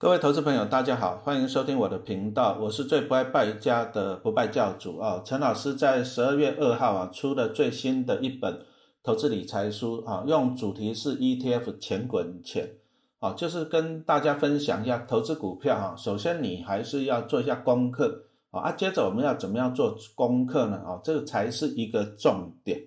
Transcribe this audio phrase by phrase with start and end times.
[0.00, 5.20] 各位投资朋友，大家好，欢迎收听我的频道，我是最不爱败家的不败教主啊。
[5.22, 8.60] 陈老师在十二月二号啊出的最新的一本
[9.02, 12.76] 投资理财书啊，用主题是 ETF 钱滚钱
[13.18, 15.94] 啊，就是跟大家分享一下投资股票哈。
[15.94, 20.78] 首先你还是要做一下功课啊，啊，接着我们要怎么样做功课呢？
[20.78, 22.80] 啊，这个才是一个重点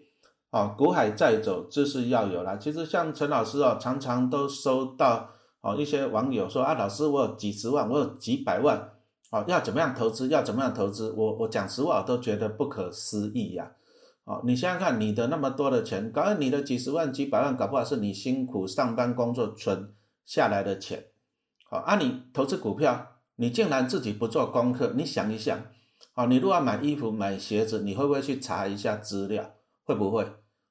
[0.50, 0.66] 啊。
[0.76, 2.56] 股海在走，知识要有啦。
[2.56, 5.30] 其实像陈老师啊，常常都收到。
[5.64, 8.92] 哦，一些网友说啊，老师，我有几十万，我有几百万，
[9.32, 10.28] 哦，要怎么样投资？
[10.28, 11.14] 要怎么样投资？
[11.16, 13.72] 我我讲实话，我都觉得不可思议呀。
[14.26, 19.94] 哦，你想想看，你的那么多的钱，搞你的几十万、几百万，搞不好是你辛苦上班工作存
[20.26, 21.06] 下来的钱。
[21.70, 24.92] 好，啊，你投资股票，你竟然自己不做功课？
[24.98, 25.58] 你想一想，
[26.16, 29.52] 哦，你如果买衣服、买鞋子，你会不会去查一下资料？
[29.86, 30.26] 会不会？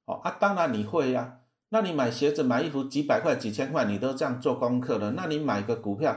[0.04, 1.38] 哦，啊，当然你会呀。
[1.74, 5.12] 那你买鞋子、买衣服几百块、几千块，你都这样做功课了。
[5.12, 6.14] 那你买个股票，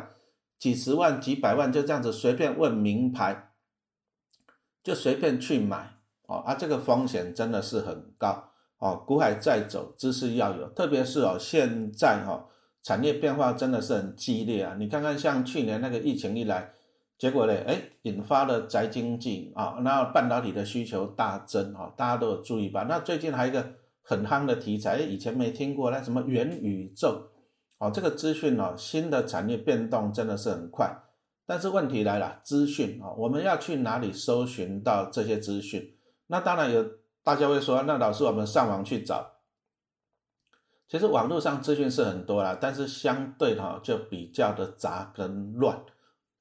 [0.59, 3.51] 几十万、几百万，就这样子随便问名牌，
[4.83, 6.39] 就随便去买哦。
[6.39, 9.01] 啊，这个风险真的是很高哦。
[9.07, 12.47] 股海在走，知识要有，特别是哦，现在哈
[12.83, 14.75] 产业变化真的是很激烈啊。
[14.77, 16.73] 你看看像去年那个疫情一来，
[17.17, 22.83] 结果呢，哎，引发了宅经济啊，那半导体的需求大增啊，大家都有注意吧？
[22.89, 23.65] 那最近还有一个。
[24.07, 27.31] 很夯的题材，以前没听过那什么元宇宙，
[27.79, 30.95] 哦，这个资讯哦，新的产业变动真的是很快。
[31.47, 35.95] 但是问题来了，资讯啊，我们要去哪里搜寻到这些资讯？
[36.27, 36.85] 那当然有，
[37.23, 39.31] 大家会说，那老师我们上网去找。
[40.87, 45.83] 其实网络上资讯是很多啦，但是相对哈就比较的杂跟乱，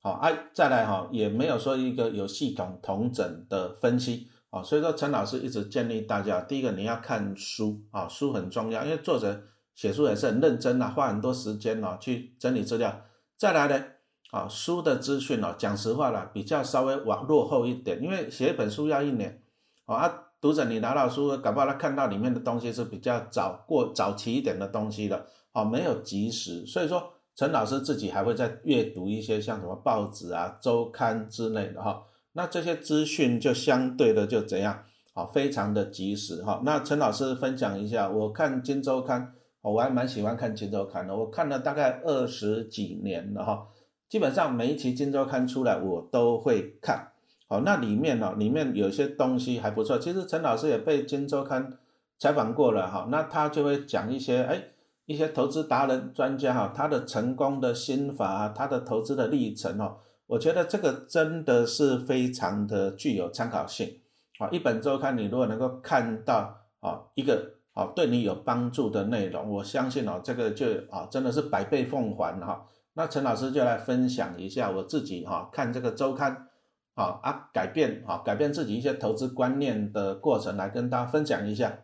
[0.00, 4.28] 好，哎，再来哈也没有说一个有系统统整的分析。
[4.54, 9.42] 啊，所以说陈老师一直建议大家，第一个你要看书啊，书很重要，因为作者
[9.74, 13.02] 写书也是很认真啊，花很多时间哦去整理资料。
[13.36, 13.84] 再来呢，
[14.30, 19.42] 啊，书的资讯哦，讲实话了，比较稍微往落后一点，因为写一本书要一年，
[19.86, 20.08] 啊，
[20.40, 32.00] 读者你拿到书，搞不好他看到里面的东西是比较早过早期一点的东西了，啊，没有及时，所以说陈老师自己还会在阅读一些像什么报纸啊、周刊之类的哈。
[32.34, 34.84] 那这些资讯就相对的就怎样
[35.14, 36.60] 啊，非常的及时哈。
[36.64, 39.22] 那陈老师分享一下，我看《金周刊》，
[39.62, 43.68] 我还蛮喜欢看《金周刊》的，我看了大概二十几年了哈。
[44.08, 47.12] 基本上每一期《金周刊》出来，我都会看。
[47.48, 49.98] 好，那里面呢，里面有些东西还不错。
[49.98, 51.70] 其实陈老师也被《金周刊》
[52.18, 54.62] 采访过了哈，那他就会讲一些哎，
[55.06, 59.98] 一些投资达人专家哈，他的成功的心法，他的投资的历程哦。
[60.26, 64.00] 我觉得这个真的是非常的具有参考性
[64.38, 64.48] 啊！
[64.50, 72.66] 一本周刊，你如果能够看到啊一个啊对你有帮助的内容，我相信哦，这个就啊真的是百倍奉还哈。
[72.94, 76.48] 那陈老师就来分享一下我自己哈看这个周刊
[76.94, 81.80] 啊啊改变啊改变自己一些投资观念的过程，来跟大家分享一下。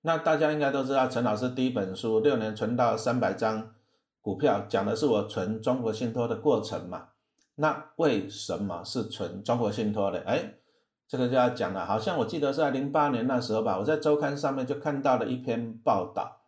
[0.00, 3.73] 那大家应该都知道，陈老师第一本书六年存到三百张。
[4.24, 7.08] 股票讲的是我存中国信托的过程嘛？
[7.56, 10.18] 那为什么是存中国信托的？
[10.20, 10.54] 哎，
[11.06, 11.84] 这个就要讲了。
[11.84, 16.40] 好像我记得是在零八年那时候吧，我在周刊上面就看到了一篇报道。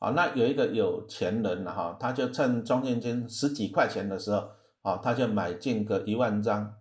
[0.00, 4.48] 啊，那有一个有钱人哈，他就趁中信金十几块钱的时候，
[4.82, 6.74] 啊，他就买进个一万张。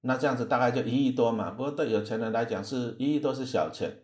[0.00, 1.50] 那这样子大概就一亿多嘛。
[1.50, 3.98] 不过对有钱人来讲，是一亿多是小钱。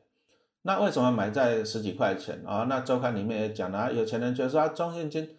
[0.60, 2.66] 那为什么买在十几块钱啊？
[2.68, 5.30] 那周刊里面也讲了，有钱人觉得说啊，中信金。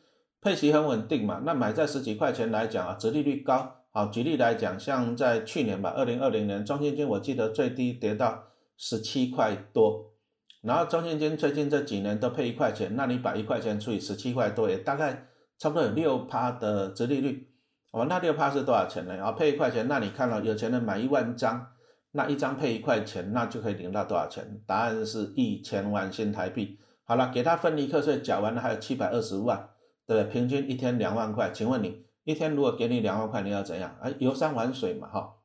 [0.42, 3.76] 配息很稳定嘛，那买在十几块钱来讲啊，折利率高。
[3.92, 8.44] 好，举例来讲，像在去年吧，二零二零年，中信金我记得最低跌到
[8.78, 10.14] 十七块多，
[10.62, 17.50] 然后中信金最近这几年都配一块钱，那你把一块钱除以十七块多，也大概差不多有六趴的折利率。
[17.92, 19.16] 哦，那六趴是多少钱呢？
[19.16, 21.68] 然后配一块钱，那你看了有钱人买一万张，
[22.12, 24.62] 那一张配一块钱，那就可以领到多少钱？
[24.68, 26.78] 答案是一千万新台币。
[27.04, 29.68] 好了，给他分离课税缴完了，还有七百二十万。
[30.10, 33.96] 对，平均一天两万块，请问你一天如果给你两万块，你要怎样？
[34.02, 35.36] 哎，游山玩水嘛，哈。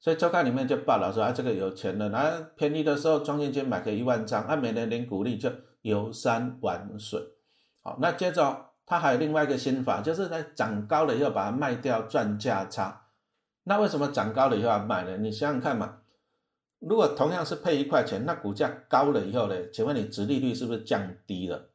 [0.00, 5.48] 所以周刊里面就报道说，啊，这个有钱人，啊，便宜的时候装进去买个一万张，啊，每年领股利就
[5.82, 7.22] 游山玩水。
[7.80, 13.06] 好，那接着他还有另外一个心法，就是在涨高了以后把它卖掉赚价差。
[13.62, 15.16] 那为什么涨高了以后要卖呢？
[15.18, 15.98] 你想想看嘛，
[16.80, 21.67] 如果同样是配一块钱，那股价高了以后呢，请问你殖利率是不是降低了？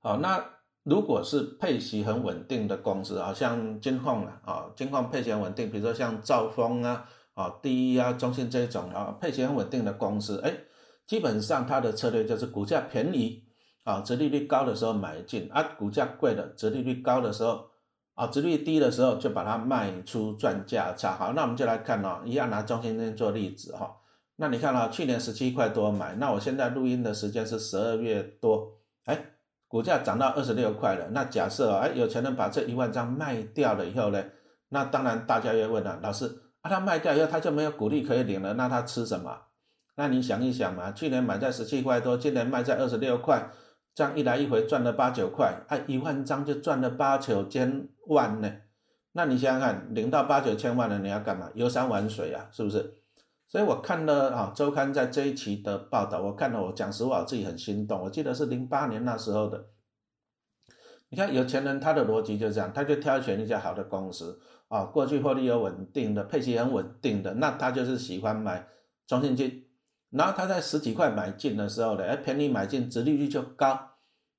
[0.00, 0.44] 好，那
[0.84, 7.04] 如果是配息很稳定的公司，好像金矿啊，啊，金矿配息很稳定，比如说像兆丰啊，
[7.34, 10.54] 啊，第一啊，中信这种啊，配息很稳定的公司，哎，
[11.06, 13.42] 基本上它的策略就是股价便宜，
[13.84, 17.66] 啊，殖利率高的时候买进啊，股价贵的，殖利率高的时候
[18.14, 21.16] 啊，殖率低的时候就把它卖出赚价差。
[21.16, 23.96] 好，那我们就来看哦，一样拿中信金做例子哈。
[24.36, 29.18] 那你看啊，去年十七块多买，那我现在录音的时间是十二月多，哎，
[29.68, 31.06] 股价涨到二十六块了。
[31.12, 34.24] 那假设哎，有钱人把这一万张卖掉了以后呢，
[34.70, 36.26] 那当然大家又问了，老师
[36.62, 39.38] 啊，他卖掉以后他就没有股利可以领了，那他吃什么？
[39.94, 43.50] 那你想一想嘛，去年买在十七块多，今年卖在二十六块。
[43.94, 48.48] 这样一来一回赚了八九块，哎，一万张就赚了八九千万呢。
[49.10, 51.50] 那你想想看，领到八九千万了，你要干嘛？
[51.54, 52.94] 游山玩水啊，是不是？
[53.48, 58.02] 所以我看了啊，周刊在这一期的报道，我看了，我讲实话，我自己很心动。
[58.02, 59.66] 我记得是零八年那时候的。
[61.08, 68.68] 你看有钱人他的逻辑就这样，他就挑选一家好的公司啊，过去获利有稳定的，配息很稳定的，那他就是喜欢买
[69.06, 69.64] 中信金。
[70.10, 73.92] 然后他在十几块买进的时候呢，哎，便宜买进，殖利率就高，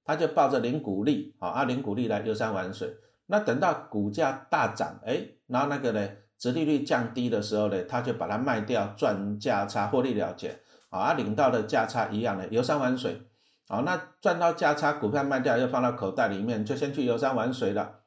[0.04, 2.96] 他就抱着零股利，啊，啊零股利来游山玩水。
[3.26, 6.08] 那等到股价大涨，哎，然后那个呢，
[6.40, 10.60] 殖利率降低的时候呢，他就把它卖掉，赚价差获利了结，
[10.90, 13.22] 啊，领到的价差一样的游山玩水，
[13.68, 17.98] 啊，那赚到价差，股票卖掉又放到口袋里面，就先去游山玩水了。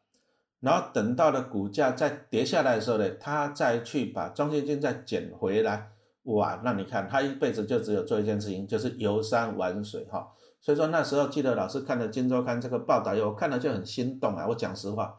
[0.60, 5.90] 然后等到了股价再跌下来的时候呢，他再去把中信金再捡回来。
[6.22, 10.28] 哇，那你看他一辈子就只有做一件事情，就是游山玩水哈。
[10.60, 14.46] 所以说那时候记得老师看了《金周刊》这个报道，我看了就很心动啊。
[14.46, 15.16] 我讲实话，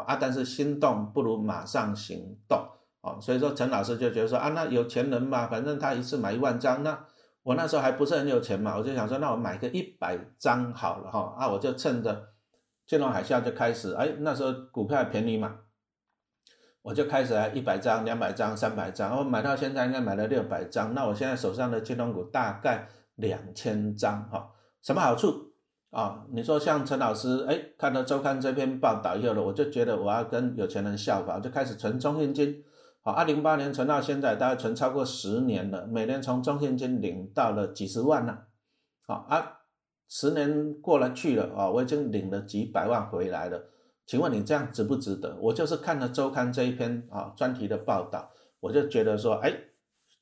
[0.00, 2.66] 啊，但是心动不如马上行动
[3.02, 3.18] 哦。
[3.20, 7.04] 所以说陈老师就觉得说啊，那有钱人嘛，反正他一次买一万张，那
[7.42, 11.34] 我那时候还不是很有钱嘛，我就想说，那我买个一百张好了哈。
[11.38, 12.28] 啊，我就趁着
[12.86, 15.58] 金融海啸就开始，哎，那时候股票便宜嘛。
[16.82, 20.92] 我就开始来一百张、两百张、三百张，我买到现在应该买了六百张。
[20.94, 24.50] 那我现在手上的金融股大概两千张，哈，
[24.82, 25.51] 什么好处
[25.92, 26.24] 啊？
[26.32, 32.64] 你说像陈老师，哎，看到周刊这篇报道以后了，我就觉得我要跟有钱人效仿，就开始存中信金。
[33.02, 38.38] 好，二零八年存到现在，大概存超过十年了，每年从中信金领到了几十万呢。
[39.06, 39.58] 好啊，
[40.08, 43.60] 十年过了去了啊，我已经领了几百万回来了。
[44.06, 45.36] 请问你这样值不值得？
[45.40, 48.30] 我就是看了周刊这一篇啊专题的报道，
[48.60, 49.52] 我就觉得说，哎，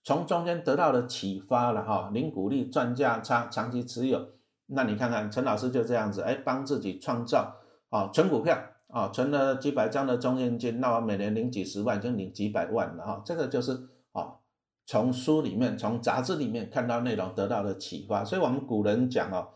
[0.02, 4.20] 从中间得到了启发了哈，零股利赚价差，长期持有。
[4.72, 7.56] 那你看看陈老师就这样子，哎，帮自己创造
[7.88, 8.58] 啊存股票
[8.88, 13.22] 啊，存了几百张的中现金，那我每年领几十万，就领几百万了哈。
[13.24, 13.72] 这个就是
[14.12, 14.36] 啊，
[14.86, 18.24] 从书里面、从杂志里面看到内容得到的启发。
[18.24, 19.48] 所以我们古人讲哦。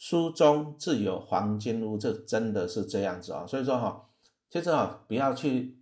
[0.00, 3.44] 书中自有黄金屋，这真的是这样子啊！
[3.44, 4.06] 所以说哈，
[4.48, 5.76] 其实啊，不要去。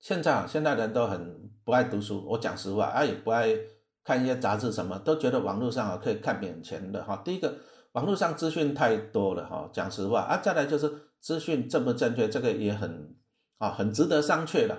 [0.00, 3.46] 现在啊，现在人都很不爱读书，我讲实话啊，也不爱
[4.04, 7.20] 看一些杂志，什么都觉得网络上啊可以看免钱的哈。
[7.24, 7.54] 第一个，
[7.92, 13.14] 网络上资讯太多了哈，讲实话啊，再来就是资讯正不正确，这个也很
[13.58, 14.76] 啊，很值得商榷的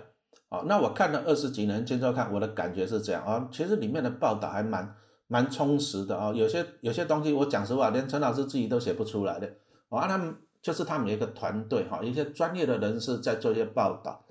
[0.50, 0.63] 啊。
[0.65, 4.95] 那我看了二十几年，今朝看我的感觉是这样啊，其实里面的报道还蛮。
[5.31, 9.50] 蛮充实的啊，有些有些东西我讲实话，连陈老师自己都写不出来的
[9.88, 10.06] 啊。
[10.06, 14.25] 他们就是他们一个团队哈，一些专业的人士在做一些报道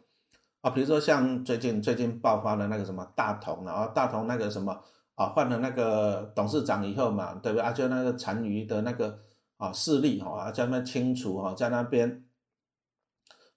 [0.60, 0.70] 啊。
[0.70, 4.78] 比如说像最近最近爆发的那个什么大同啊，大同那个什么
[5.14, 7.72] 啊，换了那个董事长以后嘛，对不对啊？
[7.72, 9.18] 就那个残余的那个
[9.56, 12.24] 啊势力哈，在那边清除哈，在那边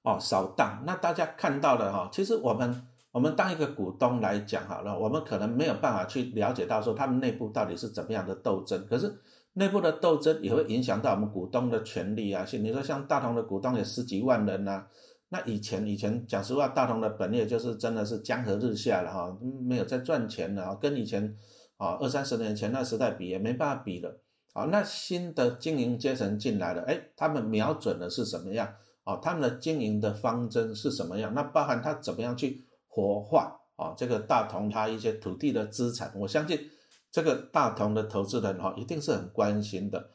[0.03, 0.83] 哦扫荡。
[0.86, 2.88] 那大家看到的哈，其实我们。
[3.13, 8.88] 我们当一个股东来讲好了，我们可能没有办法去了解到说他们内部到底是怎么样的斗争。
[8.88, 9.22] 可是
[9.53, 12.43] 内部的斗争也会影响到我们股东的权利啊。
[12.53, 14.88] 你说像大同的股东有十几万人呐，
[15.33, 19.35] 那以前以前讲实话，大同的本业就是真的是江河日下了哈，
[19.67, 21.35] 没有在赚钱了，跟以前
[21.77, 24.21] 啊二三十年前那时代比也没办法比了。
[24.53, 28.71] 啊，那新的经营阶层进来了，哎，他们瞄准的是什么样？
[29.03, 31.33] 啊，他们的经营的方针是什么样？
[31.33, 32.63] 那包含他怎么样去？
[32.87, 36.59] 活化啊，这个大同它一些土地的资产，我相信
[37.11, 40.11] 这个大同的投资人哈一定是很关心的。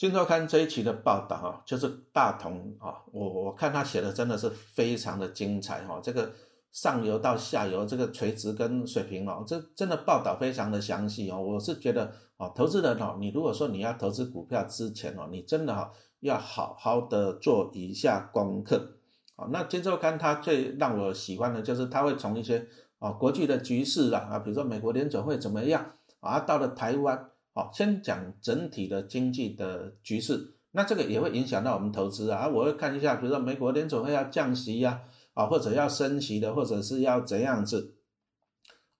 [0.00, 6.32] 金周刊这一期的报道啊，就是大同啊，我我看他写的真的是非常的精彩哈，这个
[6.72, 11.38] 上游到下游这个垂直跟水平哦，这真的报道非常的详细哦。
[11.38, 18.94] 我是觉得啊，投资人哦，你如果说你要投资股票之前哦，你真的哈要好好的做一下功课
[19.36, 19.48] 啊。
[19.52, 22.66] 那金周刊它最让我喜欢的就是它会从一些
[23.00, 25.84] 啊国际的局势啊啊，比如说美国联准会怎么样
[26.20, 27.28] 啊，到了台湾，
[27.60, 32.48] 好，先讲整体的经济的局势，那这个也会影响到我们投资啊。
[32.48, 35.02] 我会看一下，比如说美国联准会要降息呀，
[35.34, 37.98] 啊或者要升息的，或者是要怎样子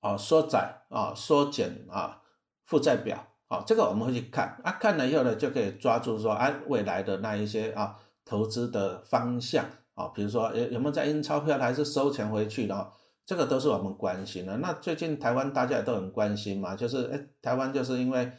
[0.00, 2.20] 啊缩窄啊缩减啊
[2.66, 9.64] 负债表好，这个我们会去看啊，看了以后呢，就可以抓住说，哎，未来的那一些啊投资的方向
[9.94, 12.92] 啊，比如说有有没有在印钞票，还是收钱回去的，
[13.24, 14.58] 这个都是我们关心的。
[14.58, 18.30] 那最近台湾大家也都很关心嘛，就是哎，台湾就是因为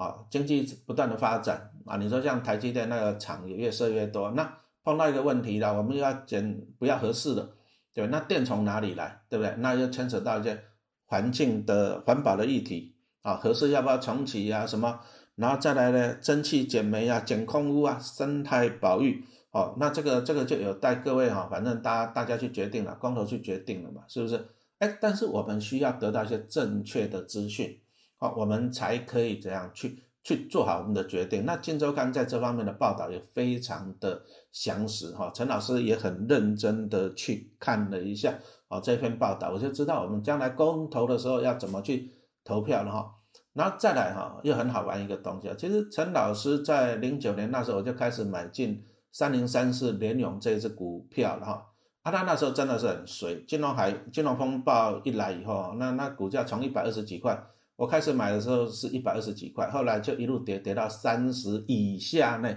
[0.00, 7.50] 啊经济不断的发展啊，你说像台积电那个厂也越设越多，那碰到一个问题了，我们要减不要合适的，
[7.92, 9.54] 对那电从哪里来，对不对？
[9.58, 10.58] 那又牵扯到一些
[11.04, 12.96] 环境的环保的议题。
[13.22, 14.66] 啊，合适要不要重启啊？
[14.66, 14.98] 什么，
[15.34, 16.14] 然后再来呢？
[16.22, 19.22] 蒸汽减煤啊，减空污啊，生态保育。
[19.50, 24.42] 哦，那这个这个就有待各位哈，反正大家大家去决定了，光头去决定了嘛，是不是？
[24.78, 27.78] 哎，但是我们需要得到一些正确的资讯，
[28.20, 31.44] 好，我们才可以怎样去去做好我们的决定。
[31.44, 34.22] 那《金周刊》在这方面的报道也非常的
[34.52, 42.12] 详实哈，陈老师也很认真的去看了一下啊这篇报道，我就知道我们将来公投的时候要怎么去。
[42.42, 43.14] 投票了哈，
[43.52, 45.54] 然后再来哈，又很好玩一个东西啊。
[45.58, 51.66] 其实陈老师在零九年那时候我就开始买进三零三四联永这一只股票了哈。
[52.02, 57.38] 啊，他那时候真的是很水，金融海金融风暴一来以后，那那股价从一百二十几块，
[57.80, 62.54] 我开始买的时候是一百二十几块，后来就一路跌跌到三十以下内，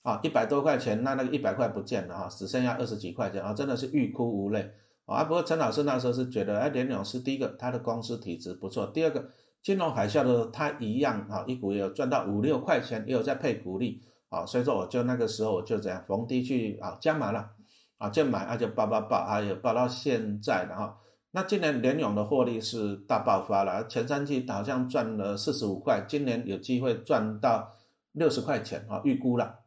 [0.00, 4.70] 啊，一百多块钱，那那个一百块不见了哈，只剩下二十几块钱啊，真的是欲哭无泪。
[5.04, 8.86] 啊，不过陈老师那时候是觉得，哎，联永是第一个，他的公司体质不错。
[8.86, 9.28] 第二个，
[9.62, 17.50] 金融海啸的时候，他一样啊，一股也有赚到五六块钱，也有在配股利啊，所以说我就那个时候我就这样逢低去啊加码了，
[17.98, 20.94] 啊就买，啊就爆爆爆，啊也爆到现在然后。
[21.36, 27.76] 那今年联永的获利是大爆发了，前三季好像赚了四十五块，今年有机会赚到
[28.12, 29.58] 六十块钱啊，预估了。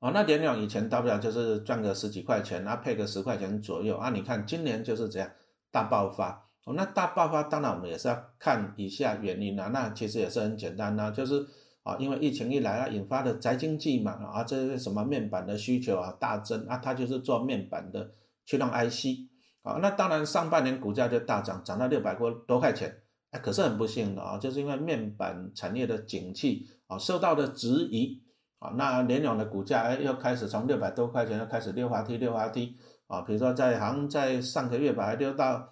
[0.00, 4.10] 哦，那联永以前大不了就是赚个十几块钱，然后配个十块钱左右啊。
[4.10, 5.30] 你看今年就是这样
[5.70, 6.48] 大爆发。
[6.64, 9.68] 哦，那大爆发当然我们也是要看一下原因啊。
[9.68, 11.46] 那其实也是很简单呐，就是
[11.84, 18.10] 啊，因为疫情一来啊，引发的宅经济嘛啊，这是什么面板的需求啊大增啊，它就是做面板的
[18.44, 19.29] 驱动 IC
[19.62, 19.78] 啊。
[19.82, 23.02] 那当然上半年股价就大涨，涨到六百多多块钱。
[23.30, 28.22] 哎，可是很不幸的啊，就是因为面板产业的景气啊受到的质疑。
[28.60, 32.76] 啊，那联永的股价哎，又开始从六百多块钱又开始溜滑梯，溜滑梯
[33.06, 35.66] 啊，比如说在好像在上个月把它溜到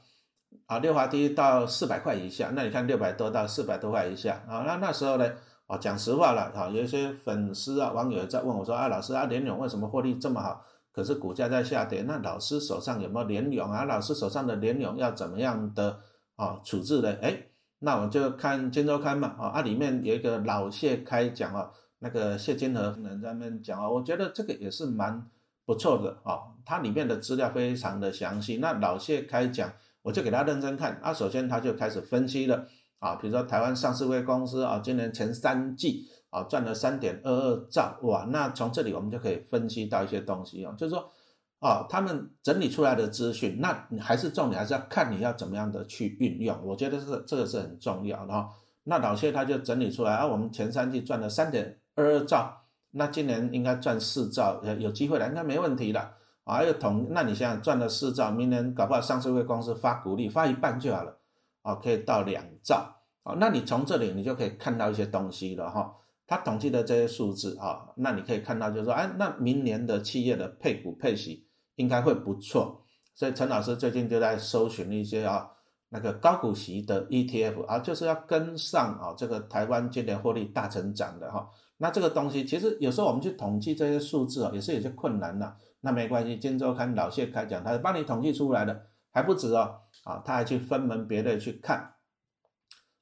[0.64, 5.30] 啊溜滑梯到四百块以下，那你看六百多到四百多块以下啊，那那时候呢，
[5.66, 10.64] 啊讲实话了啊，有一些粉丝啊网友在问我说啊，老师啊联永为什么获利这么好，
[10.98, 13.84] 可是股价在下跌，那老师手上有没有联勇啊？
[13.84, 16.00] 老师手上的联勇要怎么样的
[16.34, 17.16] 啊处置呢？
[17.22, 17.40] 哎，
[17.78, 21.70] 那我就看《金周刊》嘛啊，啊里面有一个老谢开讲啊。
[22.00, 25.24] 那个谢金河人在那边讲啊，我觉得这个也是蛮
[25.64, 28.56] 不错的啊，它里面的资料非常的详细。
[28.56, 31.14] 那老谢开讲，我就给他认真看啊。
[31.14, 32.66] 首先他就开始分析了
[32.98, 41.10] 啊，比如说台湾上市会公司啊，今年前三季啊赚了三点二二兆哇，那从这里我们就可以分析到一些东西啊，就是说
[41.60, 48.50] 啊，他们整理出来的资讯，那还是重点还是要看你要怎么样的去运用，我觉得是这个是很重要的哈。
[48.84, 51.78] 那老谢他就整理出来啊，我们前三季赚了三点。
[51.94, 52.56] 二二兆，
[52.92, 56.14] 那今年应该赚四兆，有有机会了，应该没问题了。
[56.44, 61.18] 还有同，那你想想赚了四兆，明年搞不好上市会公司发股利发一半就好了，
[61.62, 63.02] 啊，可以到两兆。
[63.24, 65.92] 啊，那你从这里你就可以看到一些东西了哈。
[66.28, 72.84] 他统计的这些数字啊，那你可以看到就是说，哎，那明年的企业的配股配息应该会不错。
[73.14, 75.50] 所以陈老师最近就在搜寻一些啊，
[75.88, 81.48] 那个高股息的 ETF 啊，就是要跟上啊这个台湾今年获利大成长的哈。
[81.78, 85.56] 那这个东西其实有时候我们去统计这些数字啊，也是有些困难的。
[85.80, 91.94] 那没关系，今周刊老谢开讲，他帮你统计出来的，还不止哦，啊，他还去分门别类去看，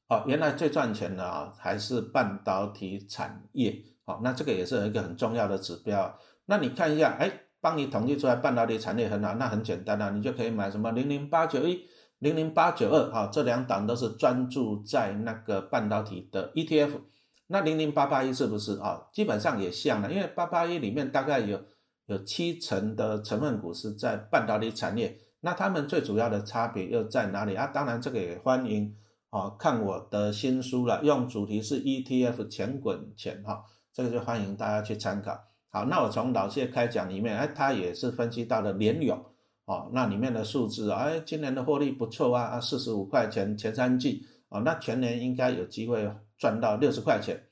[0.08, 6.16] 哦，原来最赚钱的啊还是半导体产业，好，那这个也是一个很重要的指标。
[6.44, 11.84] 那你看一下，哎，帮你统计出来半导体产业很好，那很简单啊，你就可以买什么零零八九一、
[12.20, 17.00] 零零八九二，哈，这两档都是专注在那个半导体的 ETF。
[17.48, 19.08] 那零零八八一是不是啊？
[19.12, 21.60] 基本上也像了，因为八八一里面大概有
[22.06, 27.66] 有七成的成分股是在半导体产业，那他们最主要的差别又在哪里啊？
[27.66, 28.96] 当然这个也欢迎
[29.36, 35.38] 啊看我的新书了，用主题是 ETF 钱滚钱哈，这个就欢迎大家去参考。
[35.68, 39.22] 好，那我从老谢开讲里面，哎，他也是分析到了联永
[39.64, 46.10] 哦，那里面的数字啊，哎，今年的获利不错啊，啊，四十五块钱前三季啊，那全年应该有机会。
[46.38, 47.46] 赚到六十块钱，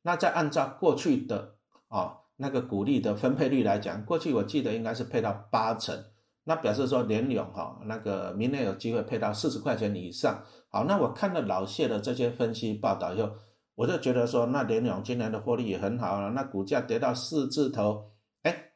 [0.00, 1.56] 那再按照过去的
[1.88, 6.02] 啊那个股利的分配率来讲，过去我记得应该是配到八成，
[6.44, 10.42] 那表示说联永哈那个明年有机会配到四十块钱以上。
[10.70, 13.30] 好，那我看了老谢的这些分析报道以后，
[13.74, 18.10] 我就觉得说，那联永今年的获利也很好了，那股价跌到四字头，
[18.42, 18.72] 哎，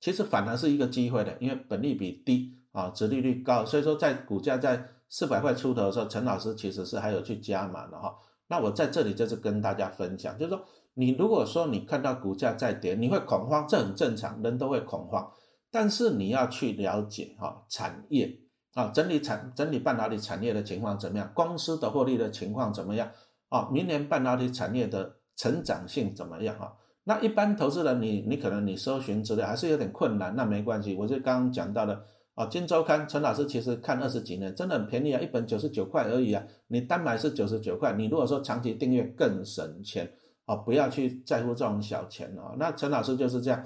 [0.00, 8.16] 其实反而是一个机会的，因为本利比低啊，殖利率高，所以说在股价在四百块出头的时候，陈老师其实是还有去加码的哈。
[8.48, 15.30] 那我在这里就是跟大家分享，就是说，你如果说你看到股价在跌，你会恐慌，这很正常，人都会恐慌。
[15.74, 18.38] 但是你要去了解哈产业
[18.74, 23.10] 啊，整理产整理半导体产业的情况怎么样，公司的获利的情况怎么样
[23.48, 23.68] 啊？
[23.72, 26.72] 明年半导体产业的成长性怎么样啊？
[27.02, 32.04] 那一般投资人你你可能你搜寻资料还是有点困难，那没关系，我就刚刚讲到的。
[32.34, 36.42] 啊，金周刊陈老师其实看二十几年，真的很便宜啊，一本九十九块而已啊。
[36.68, 40.12] 你单买是九十九块，你如果说长期订阅更省钱
[40.44, 42.56] 啊，不要去在乎这种小钱哦。
[42.58, 43.64] 那陈老师就是这样，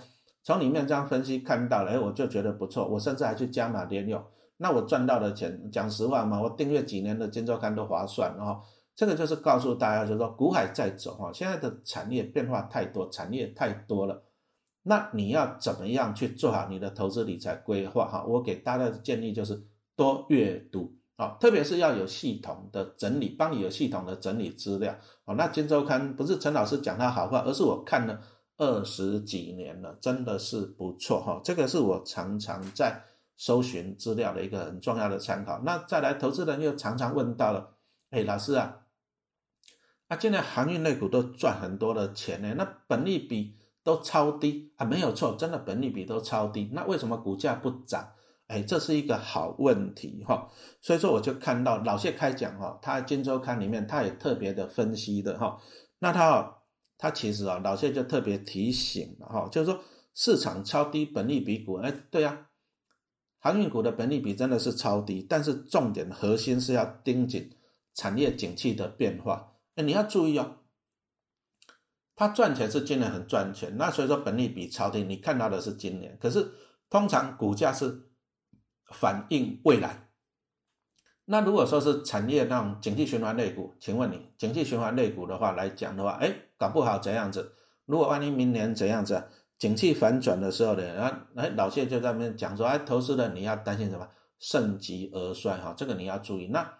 [0.49, 4.25] 从里面这样分析看到了，哎，我就觉得不错，我甚至还去加码连用。
[4.57, 8.63] 那我赚到的钱，讲实话嘛，我订阅几年的金周刊都划算哦。
[8.97, 14.23] 这个就是告诉大家，就是说股海在走哈，现在的产业变化太多，产业太多了。
[14.85, 18.09] 那你要怎么样去做好你的投资理财规划？
[18.09, 19.63] 哈，我给大家的建议就是
[19.95, 25.35] 多阅读啊，特别是要有系统的整理，帮你有系统的整理资料啊。
[25.35, 28.19] 那金周刊不是陈老师讲他好话，而是我看了
[28.59, 31.41] 二十几年了，真的是不错哈。
[31.43, 33.05] 这个是我常常在
[33.37, 35.61] 搜寻资料的一个很重要的参考。
[35.65, 37.77] 那再来，投资人又常常问到了，
[38.11, 38.81] 哎，老师啊，
[40.09, 43.57] 那现在航运类股都赚很多的钱呢，那本利比？
[43.85, 46.69] 都超低啊，没有错，真的本利比都超低。
[46.75, 48.07] 那为什么股价不涨？
[48.49, 50.51] 哎，这是一个好问题哈。
[50.83, 55.59] 所以说我就看到老谢开讲哈，他金周刊里面他也特别的分析的哈。
[56.01, 56.58] 那他
[56.99, 59.83] 他其实啊，老谢就特别提醒了哈，就是说
[60.15, 62.49] 市场超低本利比股，哎，对呀，
[63.39, 67.57] 航运股的本利比真的是超低，但是重点核心是要盯紧
[67.95, 69.55] 产业景气的变化。
[69.77, 70.57] 哎，你要注意哦。
[72.17, 76.53] 它赚钱是今年很赚钱，那所以说本利比超低，你看到的是今年，可是
[76.91, 78.11] 通常股价是
[78.93, 80.09] 反映未来。
[81.27, 87.53] 那如果说是产业那种景气循环类股，请问你景气循环类股的话来讲的话，哎，搞不好怎样子？
[87.87, 89.23] 如果万一明年怎样子，
[89.59, 90.95] 景气反转的时候呢？
[90.95, 94.07] 然后哎，老谢就在那边讲说，哎，投资人你要担心什么？
[94.39, 96.47] 盛极而衰哈，这个你要注意。
[96.47, 96.71] 那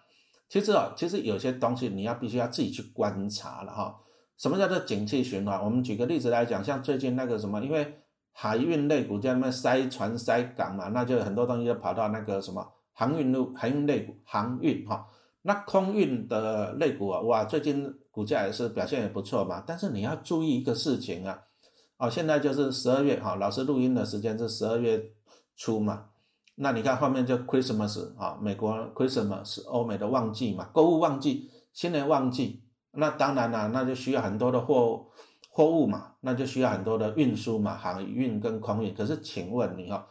[0.47, 3.99] 其实啊，其实有些东西你要必须要自己去观察了哈。
[4.37, 5.61] 什么叫做景气循环？
[5.61, 15.05] 我们举个例子来讲，像最近那个什么，因为海运类股在那边塞船塞港嘛，那就很多东西就跑到那个什么航运路、航运类股、航运哈。
[15.41, 19.63] 那空运的类股啊，哇，最近股价也是表现也不错嘛。
[19.65, 21.41] 但是你要注意一个事情啊，
[21.97, 25.11] 哦，现在就是十二月哈，老师录音的时间是十二月
[25.55, 26.07] 初嘛。
[26.55, 32.63] 那你看后面就 Christmas 啊，美国 Christmas 欧美的旺季嘛，购物旺季、新年旺季。
[32.91, 35.07] 那当然了，那就需要很多的货
[35.51, 38.93] 货物嘛，那就需要很多的运输嘛，航运跟空运。
[38.93, 40.07] 可是请问你哈，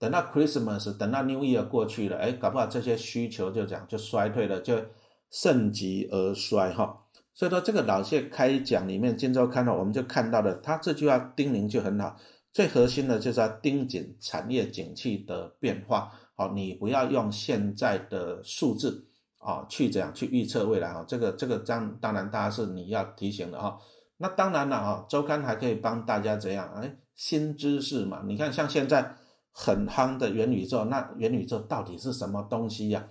[0.00, 4.82] 等到 Christmas，等到 New Year 过去了，哎，搞不好这些需求就讲就衰退了，就
[5.30, 7.04] 盛极而衰哈。
[7.34, 12.16] 所以说这个老谢开讲里面，今周看到我们就看到了，他这句话叮咛就很好，
[12.52, 19.06] 最核心的就是要盯紧产业景气的变化，好，你不要用现在的数字。
[19.42, 23.78] 啊，去这样去预测未来哈，这个这个当当然大家是你要提醒的哈。
[24.18, 26.70] 那当然了哈，周刊还可以帮大家怎样？
[26.74, 28.22] 哎，新知识嘛。
[28.26, 29.14] 你看像现在
[29.52, 33.08] 很夯的元宇宙，那元宇宙到底是什么东西呀？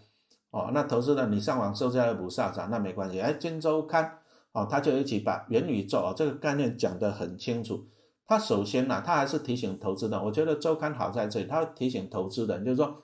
[0.52, 3.20] 哦，那投资人你上网搜下来补上涨，那没关系。
[3.20, 4.20] 哎，金周刊
[4.52, 7.88] 哦，他就一起把元宇宙哦这个概念讲得很清楚。
[8.26, 13.04] 他首先呢，他还是提醒投资人，我觉得周刊好在这里，他提醒投资人就是说。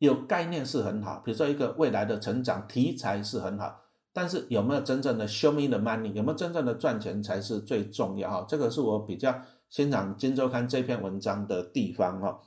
[0.00, 3.80] 有概念是很好，比如说一个未来的成长题材是很好，
[4.12, 8.46] 但是有没有真正的 show me the money，有没有真正的赚钱才是最重要哈。
[8.48, 9.34] 这个是我比较
[9.68, 12.38] 欣赏《金周刊》这篇文章的地方哈。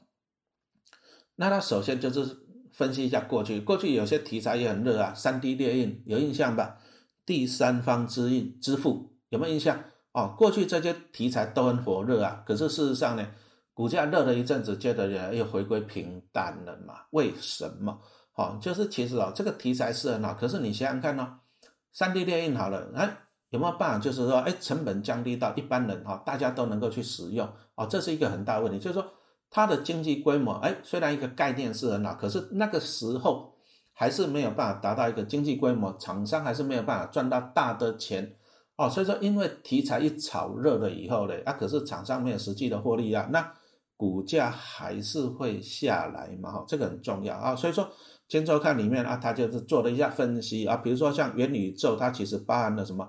[1.35, 2.37] 那他首先就是
[2.71, 6.77] 分析一下过去，过去有些题材也很热啊，三 D 列印有印象吧？
[7.25, 9.83] 第三方支印支付有没有印象？
[10.13, 13.25] 哦，过去这些题材都很火热啊，可是事实上呢？
[13.73, 17.05] 股价热了一阵子，接着也又回归平淡了嘛？
[17.11, 17.97] 为什么？
[18.33, 21.39] 好，就是其实哦，这个题材是很好，可是你想想看哦，
[21.93, 23.17] 三 D 列印好了，哎，
[23.49, 23.99] 有没有办法？
[23.99, 28.77] 就是说，哎，成本降低到一般人哈，大家都能够去使用哦，这是一个很大问题。
[28.77, 29.11] 就是说，
[29.51, 33.53] 它的经济规模，哎，虽然一个概念是很好，可是那个时候
[33.93, 38.35] 还是没有办法达到一个经济规模，厂商还是没有办法赚到大的钱
[38.77, 38.89] 哦。
[38.89, 43.53] 所以说，因为题材一炒热了以后呢，啊，可是厂商没有实际的获利啊，那。
[44.01, 46.51] 股价还是会下来嘛？
[46.51, 47.55] 哈，这个很重要啊。
[47.55, 47.87] 所以说，
[48.27, 50.75] 今周看里面啊，他就是做了一下分析啊。
[50.77, 53.07] 比如说像元宇宙，它其实包含了什么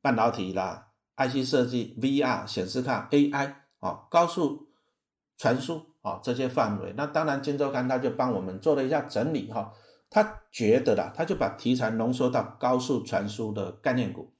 [0.00, 0.86] 半导体啦、
[1.18, 4.68] IC 设计、VR 显示卡、AI 啊、高速
[5.42, 6.94] 传输啊这些范围。
[6.96, 9.72] 那当然，金周刊他就帮我们做了一下整理哈。
[10.08, 14.32] 他觉得啦，他就把题材浓缩到高速传输的概念股。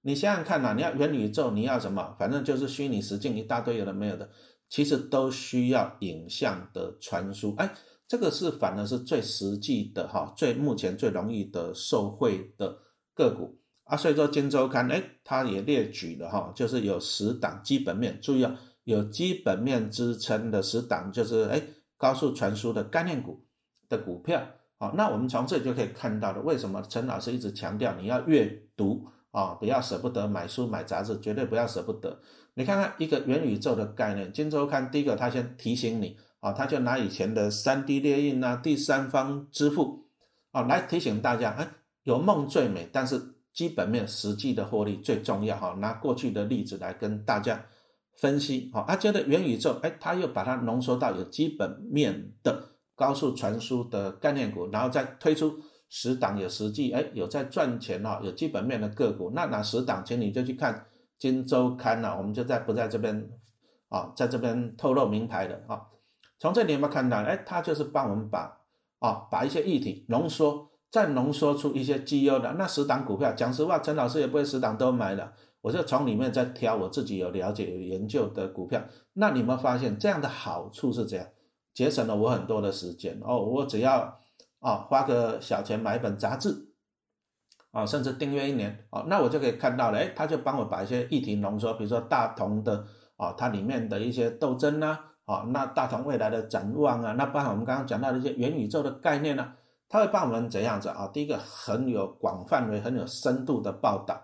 [0.00, 2.16] 你想想看呐，你要元宇宙，你要什么？
[2.18, 4.30] 反正就是虚拟实境一大堆有的没有的，
[4.70, 7.54] 其实都需要影像的传输。
[7.58, 7.74] 哎，
[8.08, 12.78] 这个是反而是最实际的哈，最目前最容易的受惠的
[13.14, 13.94] 个股啊。
[13.94, 21.62] 所以说，金周刊哎，它也列举了哈，就是有十档基本面，注意啊，有基本面支撑的十档，就是哎
[21.98, 23.44] 高速传输的概念股
[23.88, 24.42] 的股票。
[24.78, 29.06] 好，那我们从这里就可以看到了，为什么陈老师一直强调你要阅读。
[29.32, 32.18] 啊，不要舍不得买书买杂志，绝对不要舍不得。
[32.54, 40.06] 你看看一个元宇宙的概念，金周刊第一个他先提醒你啊，他就拿以前的三 D 列印啊、第三方支付
[40.52, 41.68] 啊来提醒大家，哎，
[42.04, 43.20] 有梦最美，但是
[43.52, 45.76] 基本面实际的获利最重要哈。
[45.80, 47.62] 拿过去的例子来跟大家
[48.16, 55.58] 分析，好，他觉得元宇宙，哎，他又把它浓缩到有基本面的高速传输的概念股，然后再推出。
[55.88, 60.74] 十档有实际，哎，有在赚钱哈，有基本面的个股，那哪十档，请你就去看
[61.16, 63.30] 《金周刊》了，我们就在不在这边
[63.88, 65.82] 啊，在这边透露名牌的啊。
[66.40, 67.18] 从这里有没有看到？
[67.18, 68.58] 哎，他就是帮我们把
[68.98, 73.32] 啊，把一些议题浓缩，再浓缩出一些绩优的那十档股票。
[73.32, 75.34] 讲实话，陈老师也不会十档都买了，
[75.66, 78.80] 我就从里面再挑我自己有了解、有研究的股票。
[79.14, 81.26] 那你们发现这样的好处是这样，
[81.74, 84.20] 节省了我很多的时间哦，我只要。
[84.58, 86.70] 啊，花个小钱买一本杂志，
[87.70, 92.84] 啊，甚至订阅一年，啊，那我就可以看到了，哎，他就帮我把一些议题浓缩，比如说大同的，
[93.16, 99.52] 啊，它里面的一些斗争呐，啊，那大同未来的展望啊，那包含我们刚刚讲到的一些元宇宙的概念呢，
[99.88, 101.08] 他会帮我们怎样子啊？
[101.12, 104.20] 第一个很有广范围、很有深度的报道，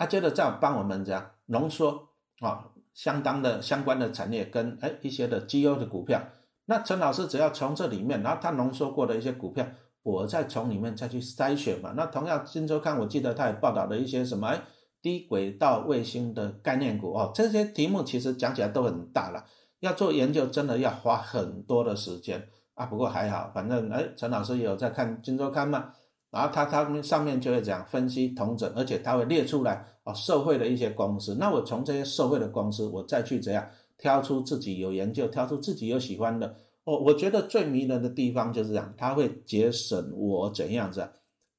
[0.00, 2.08] 啊，接着再帮我们这样浓缩
[2.40, 6.22] 啊，相当的相关的产业跟哎一些的绩优的股票。
[6.64, 9.66] 那陈老师只要从这里面，然后他浓缩过的一些股票，
[10.02, 11.92] 我再从里面再去筛选嘛。
[11.94, 14.56] 那同样，金周刊我记得他也报道了一些什么
[15.02, 19.44] 低轨道卫星的概念股哦，这些题目其实讲起来都很大了，
[19.80, 22.86] 要做研究真的要花很多的时间啊。
[22.86, 25.92] 不过还好，反正哎，陈老师也有在看金周刊嘛，
[26.30, 31.36] 然后他他们上面就会讲分析同整，而且他会列出来哦，受贿的一些公司。
[31.38, 33.66] 那我从这些受贿的公司，我再去怎样？
[33.98, 36.56] 挑出自己有研究，挑出自己有喜欢的。
[36.84, 41.06] 我我觉得最迷人的地方就是这样，它会节省我怎样子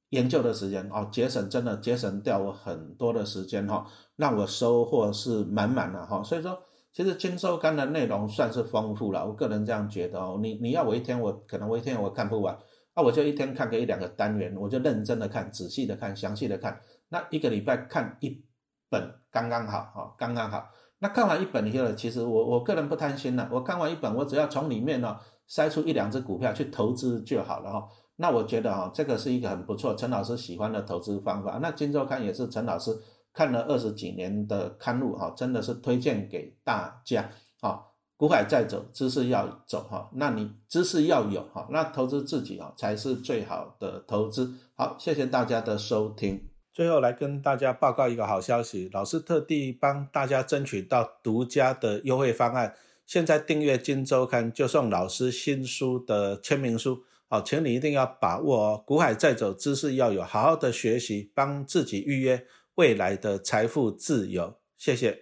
[0.10, 6.24] 研究的时间哦，节省真的节省掉我很多的时间哈，让我收获是满满的哈。
[6.24, 6.58] 所以说，
[6.92, 10.40] 其实金周刊的内容算是丰富了，我个人这样觉得哦。
[10.42, 12.58] 你你要我一天我可能我一天我看不完，
[12.96, 16.80] 那我就一天看个一两个单元，我就认真的看，仔细的看，详细的看。
[17.10, 18.44] 那一个礼拜看一
[18.90, 20.70] 本刚刚好哈，刚刚好。
[21.00, 23.50] 那看完一本以后，其实我我个人不贪心了。
[23.52, 25.18] 我看完一本，我只要从里面呢
[25.50, 27.88] 筛出一两只股票去投资就好了哈。
[28.18, 31.58] 那我觉得哈，这个是一个很不错，陈老师喜欢的投资方法。
[31.62, 32.92] 那金周刊也是陈老师
[33.34, 37.30] 看了二十几年的刊物哈，真的是推荐给大家
[37.62, 37.82] 啊。
[38.22, 40.08] 股海在走，知识要走哈。
[40.14, 44.54] 那你知识要有哈，那投资自己啊才是最好的投资。
[44.76, 46.40] 好，谢谢大家的收听。
[46.72, 52.76] 最后来跟大家报告一个好消息，老师特地帮大家争取到独家的优惠方案，
[53.08, 58.84] 现在订阅《金周刊》就送老师新书的签名书，好，请你一定要把握哦！
[58.86, 64.60] 股海在走，知识要有，好好的学习，帮自己预约未来的财富自由。
[64.78, 65.20] 谢谢。